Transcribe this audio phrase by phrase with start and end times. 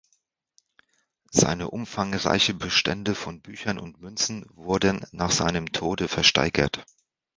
[1.29, 6.83] Seine umfangreiche Bestände von Büchern und Münzen wurden nach seinem Tode versteigert.